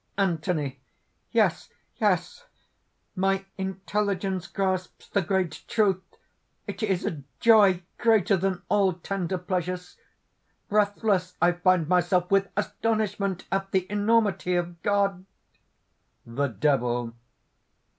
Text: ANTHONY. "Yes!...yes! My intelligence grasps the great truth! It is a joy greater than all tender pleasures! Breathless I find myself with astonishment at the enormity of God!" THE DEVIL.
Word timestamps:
ANTHONY. 0.17 0.79
"Yes!...yes! 1.29 2.47
My 3.15 3.45
intelligence 3.55 4.47
grasps 4.47 5.07
the 5.07 5.21
great 5.21 5.63
truth! 5.67 6.01
It 6.65 6.81
is 6.81 7.05
a 7.05 7.21
joy 7.39 7.83
greater 7.99 8.35
than 8.35 8.63
all 8.67 8.93
tender 8.93 9.37
pleasures! 9.37 9.97
Breathless 10.69 11.37
I 11.39 11.51
find 11.51 11.87
myself 11.87 12.31
with 12.31 12.49
astonishment 12.57 13.45
at 13.51 13.69
the 13.69 13.85
enormity 13.91 14.55
of 14.55 14.81
God!" 14.81 15.23
THE 16.25 16.47
DEVIL. 16.47 17.13